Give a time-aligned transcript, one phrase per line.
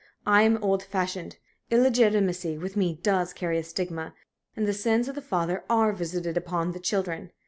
[0.25, 1.37] I am old fashioned.
[1.69, 4.15] Illegitimacy with me does carry a stigma,
[4.55, 7.29] and the sins of the fathers are visited upon the children.